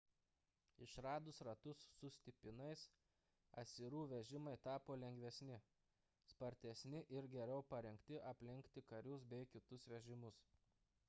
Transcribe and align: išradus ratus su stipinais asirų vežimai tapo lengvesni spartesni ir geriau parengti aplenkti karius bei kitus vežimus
išradus 0.83 1.41
ratus 1.47 1.83
su 1.97 2.09
stipinais 2.15 2.85
asirų 3.63 3.99
vežimai 4.15 4.55
tapo 4.69 4.97
lengvesni 5.03 5.59
spartesni 6.33 7.05
ir 7.19 7.29
geriau 7.37 7.69
parengti 7.75 8.21
aplenkti 8.33 8.87
karius 8.95 9.29
bei 9.37 9.49
kitus 9.55 9.89
vežimus 9.95 10.45